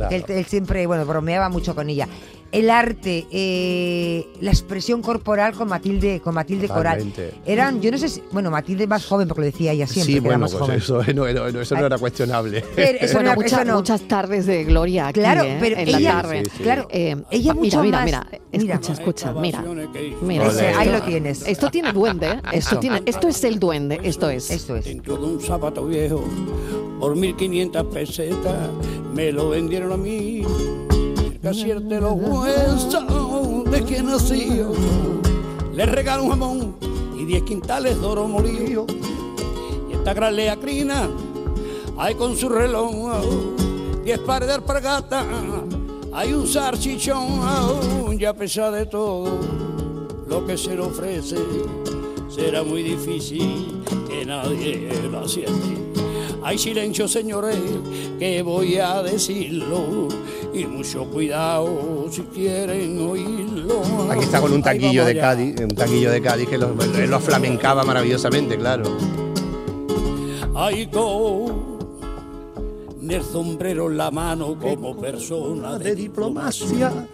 Él, 0.10 0.24
él 0.28 0.46
siempre, 0.46 0.88
bueno, 0.88 1.06
bromeaba 1.06 1.50
mucho 1.50 1.76
con 1.76 1.90
ella. 1.90 2.08
El 2.54 2.70
arte, 2.70 3.26
eh, 3.32 4.28
la 4.40 4.52
expresión 4.52 5.02
corporal 5.02 5.54
con 5.56 5.68
Matilde, 5.68 6.22
con 6.22 6.36
Matilde 6.36 6.68
Coral. 6.68 7.00
Totalmente. 7.00 7.34
Eran, 7.46 7.82
yo 7.82 7.90
no 7.92 7.98
sé 7.98 8.08
si, 8.10 8.22
bueno, 8.32 8.52
Matilde 8.52 8.86
más 8.86 9.06
joven, 9.08 9.28
porque 9.28 9.42
lo 9.42 9.46
decía 9.48 9.72
ella 9.72 9.88
siempre, 9.88 10.14
Sí, 10.14 10.20
que 10.22 10.28
era 10.28 10.38
bueno, 10.38 10.40
más 10.42 10.52
pues 10.52 10.62
joven. 10.62 10.78
eso, 10.78 11.14
no, 11.16 11.34
no, 11.34 11.52
no, 11.52 11.62
eso 11.62 11.76
no 11.76 11.86
era 11.88 11.98
cuestionable. 11.98 12.64
Pero 12.76 13.00
eso 13.02 13.16
bueno, 13.16 13.32
no- 13.32 13.36
muchas, 13.38 13.54
eso 13.54 13.66
no. 13.66 13.76
muchas 13.78 14.02
tardes 14.08 14.46
de 14.46 14.64
gloria 14.66 15.08
aquí, 15.08 15.20
Claro, 15.20 15.44
¿eh? 15.46 15.58
pero 15.60 15.78
en 15.78 15.88
ella- 15.88 16.00
la 16.00 16.22
tarde. 16.22 16.44
Sí, 16.46 16.52
sí. 16.58 16.64
Claro, 16.64 16.88
Eh, 16.92 17.16
ella 17.32 17.54
mira, 17.54 17.54
mucho 17.56 17.82
mira, 17.84 17.98
más- 17.98 18.06
mira, 18.06 18.28
mira. 18.52 18.74
escucha, 18.76 18.94
escucha, 18.94 19.34
mira, 19.34 19.64
mira. 20.22 20.48
Ese, 20.48 20.68
ahí 20.68 20.90
lo 20.92 21.02
tienes. 21.02 21.48
Esto 21.48 21.72
tiene 21.72 21.92
duende, 21.92 22.28
¿eh? 22.34 22.42
esto 22.52 22.78
tiene, 22.80 23.02
esto 23.08 23.28
es 23.28 23.44
el 23.46 23.58
duende, 23.60 24.00
esto 24.04 24.30
es. 24.30 24.52
Esto 24.52 24.76
es. 24.76 24.86
Dentro 24.86 25.18
de 25.18 25.26
un 25.26 25.42
zapato 25.42 25.88
viejo, 25.88 26.24
por 27.00 27.16
1500 27.16 27.84
pesetas, 27.92 28.70
me 29.12 29.32
lo 29.32 29.50
vendieron 29.50 29.92
a 29.92 29.98
mí. 29.98 30.44
Que 31.44 31.50
acierte 31.50 32.00
los 32.00 32.14
huesos 32.14 32.96
de 33.70 33.84
quien 33.84 34.06
nació. 34.06 34.72
Le 35.74 35.86
regalo 35.86 36.24
un 36.24 36.30
jamón 36.30 36.76
y 37.20 37.26
diez 37.26 37.44
quintales 37.44 38.00
de 38.00 38.06
oro 38.06 38.30
molido. 38.30 38.86
Y 39.90 39.94
esta 39.94 40.14
gran 40.14 40.38
leacrina, 40.38 41.10
hay 41.98 42.16
con 42.16 42.38
su 42.38 42.48
reloj, 42.48 43.26
diez 44.06 44.20
pares 44.20 44.48
de 44.48 44.54
alpargata, 44.54 45.26
hay 46.14 46.32
un 46.32 46.48
sarchichón, 46.48 48.18
ya 48.18 48.30
a 48.30 48.34
pesar 48.34 48.72
de 48.72 48.86
todo 48.86 49.38
lo 50.26 50.48
que 50.48 50.58
se 50.58 50.78
le 50.78 50.82
ofrece, 50.82 51.36
será 52.30 52.64
muy 52.64 52.84
difícil 52.84 53.84
que 54.08 54.26
nadie 54.26 54.90
lo 55.12 55.20
acierte. 55.20 55.93
Hay 56.44 56.58
silencio, 56.58 57.08
señores, 57.08 57.58
que 58.20 58.42
voy 58.42 58.78
a 58.78 59.02
decirlo. 59.02 60.10
Y 60.54 60.66
mucho 60.66 61.06
cuidado 61.06 62.08
si 62.12 62.22
quieren 62.24 63.00
oírlo. 63.10 63.82
Aquí 64.12 64.24
está 64.24 64.42
con 64.42 64.52
un 64.52 64.62
vamos 64.62 65.06
de 65.06 65.12
allá. 65.12 65.22
Cádiz, 65.22 65.60
un 65.62 65.70
tanguillo 65.70 66.12
de 66.12 66.22
Cádiz 66.22 66.50
que 66.50 66.58
lo, 66.58 66.76
él 66.80 67.10
lo 67.10 67.20
flamencaba 67.20 67.84
maravillosamente, 67.84 68.58
claro. 68.58 68.84
Hay 70.54 70.88
con 70.88 71.74
el 73.10 73.24
sombrero 73.24 73.90
en 73.90 73.98
la 73.98 74.12
mano 74.12 74.58
como 74.60 74.96
persona 74.96 75.80
de 75.80 75.96
diplomacia. 75.96 77.08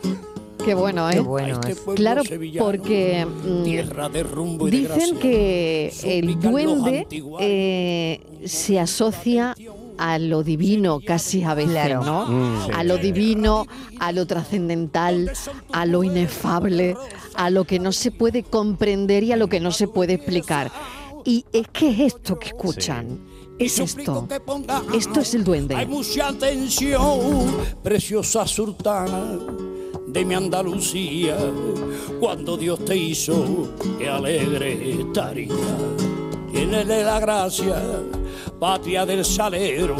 Qué 0.63 0.73
bueno, 0.73 1.09
¿eh? 1.09 1.13
Qué 1.13 1.19
bueno 1.21 1.59
este 1.65 1.93
Claro, 1.95 2.21
porque 2.57 3.25
mm, 3.25 3.63
tierra 3.63 4.09
de 4.09 4.23
rumbo 4.23 4.67
y 4.67 4.71
de 4.71 4.77
dicen 4.77 5.17
que 5.17 5.93
el 6.03 6.39
duende 6.39 7.07
eh, 7.39 8.21
se 8.45 8.79
asocia 8.79 9.55
a 9.97 10.19
lo 10.19 10.43
divino 10.43 10.99
casi 11.05 11.43
a 11.43 11.53
veces, 11.53 11.71
Claro. 11.71 12.03
¿no? 12.03 12.25
Mm, 12.27 12.71
A 12.73 12.83
lo 12.83 12.97
divino, 12.97 13.67
a 13.99 14.11
lo 14.11 14.25
trascendental, 14.27 15.31
a 15.71 15.85
lo 15.85 16.03
inefable, 16.03 16.95
a 17.35 17.49
lo 17.49 17.65
que 17.65 17.79
no 17.79 17.91
se 17.91 18.11
puede 18.11 18.43
comprender 18.43 19.23
y 19.23 19.31
a 19.31 19.37
lo 19.37 19.47
que 19.47 19.59
no 19.59 19.71
se 19.71 19.87
puede 19.87 20.13
explicar. 20.13 20.71
Y 21.25 21.45
es 21.51 21.67
que 21.67 21.89
es 21.89 21.99
esto 22.13 22.37
que 22.39 22.47
escuchan. 22.47 23.19
Es 23.59 23.77
esto. 23.79 24.25
Esto 24.93 25.19
es 25.19 25.33
el 25.33 25.43
duende. 25.43 25.75
Hay 25.75 25.85
mucha 25.85 26.29
atención, 26.29 27.57
preciosa 27.83 28.47
sultana 28.47 29.37
de 30.11 30.25
mi 30.25 30.33
Andalucía, 30.33 31.37
cuando 32.19 32.57
Dios 32.57 32.83
te 32.85 32.95
hizo, 32.95 33.69
que 33.97 34.09
alegre 34.09 35.01
estaría. 35.01 35.53
Tienele 36.51 37.03
la 37.03 37.19
gracia, 37.19 37.75
patria 38.59 39.05
del 39.05 39.23
salero, 39.23 39.95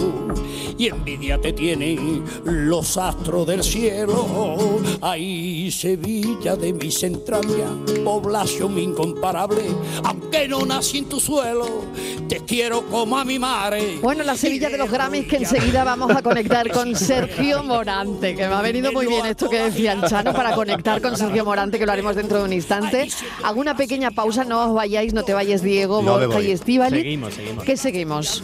y 0.78 0.88
envidia 0.88 1.40
te 1.40 1.54
tienen 1.54 2.24
los 2.44 2.98
astros 2.98 3.48
del 3.48 3.64
cielo. 3.64 4.80
Ahí 5.02 5.72
Sevilla 5.72 6.56
de 6.56 6.74
mis 6.74 7.02
entrañas, 7.04 7.72
población 8.04 8.78
incomparable, 8.78 9.64
aunque 10.04 10.48
no 10.48 10.66
nací 10.66 11.00
en 11.00 11.06
tu 11.06 11.20
suelo, 11.20 11.86
te 12.28 12.42
quiero 12.42 12.86
como 12.88 13.18
a 13.18 13.24
mi 13.24 13.40
madre. 13.40 13.98
Bueno, 14.02 14.24
la 14.24 14.36
Sevilla 14.36 14.70
de 14.70 14.78
los 14.78 14.92
Grammys 14.92 15.28
que 15.28 15.38
enseguida 15.38 15.84
vamos 15.84 16.12
a 16.12 16.22
conectar 16.22 16.70
con 16.72 16.96
Sergio 16.96 17.64
Morante, 17.64 18.36
que 18.36 18.48
me 18.48 18.54
ha 18.54 18.62
venido 18.62 18.92
muy 18.92 19.08
bien 19.08 19.26
esto 19.26 19.50
que 19.50 19.60
decía 19.60 19.94
el 19.94 20.04
Chano 20.04 20.34
para 20.34 20.54
conectar 20.54 21.02
con 21.02 21.16
Sergio 21.16 21.46
Morante, 21.46 21.80
que 21.80 21.86
lo 21.86 21.92
haremos 21.92 22.16
dentro 22.16 22.40
de 22.40 22.44
un 22.44 22.54
instante. 22.54 23.08
Hago 23.44 23.60
una 23.60 23.76
pequeña 23.76 24.12
pausa, 24.12 24.44
no 24.44 24.66
os 24.66 24.74
vayáis, 24.74 25.14
no 25.14 25.24
te 25.24 25.34
vayas 25.34 25.62
Diego, 25.62 26.02
No 26.02 26.20
Borja 26.20 26.42
y 26.42 26.52
Estíbali. 26.52 26.98
Seguimos, 26.98 27.34
seguimos. 27.34 27.64
Que 27.64 27.78
seguimos. 27.78 28.44